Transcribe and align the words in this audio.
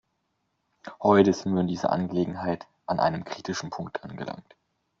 Heute 1.03 1.31
sind 1.31 1.53
wir 1.53 1.61
in 1.61 1.67
dieser 1.67 1.91
Angelegenheit 1.91 2.65
an 2.87 2.99
einem 2.99 3.23
kritischen 3.23 3.69
Punkt 3.69 4.03
angelangt. 4.03 4.55